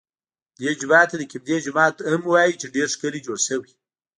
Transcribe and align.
دې 0.59 0.71
جومات 0.79 1.07
ته 1.11 1.15
د 1.17 1.23
قبلې 1.31 1.57
جومات 1.65 1.95
هم 2.11 2.21
وایي 2.31 2.53
چې 2.61 2.73
ډېر 2.75 2.87
ښکلی 2.93 3.19
جوړ 3.27 3.37
شوی. 3.47 3.71